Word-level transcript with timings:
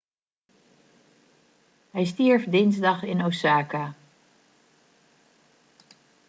hij 1.91 2.05
stierf 2.05 2.45
dinsdag 2.49 3.03
in 3.03 3.25
osaka 3.25 3.93